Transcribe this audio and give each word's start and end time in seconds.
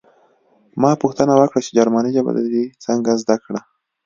ما 0.81 0.91
پوښتنه 1.03 1.33
وکړه 1.35 1.59
چې 1.65 1.75
جرمني 1.77 2.11
ژبه 2.15 2.31
دې 2.53 2.63
څنګه 2.85 3.11
زده 3.21 3.35
کړه 3.43 3.59